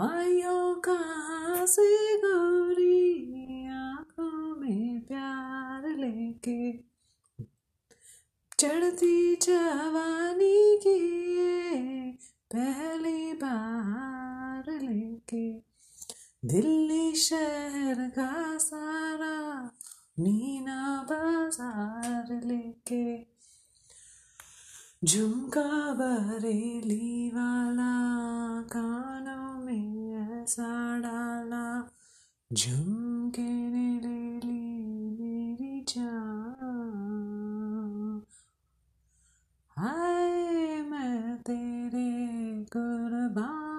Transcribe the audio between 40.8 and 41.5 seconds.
मैं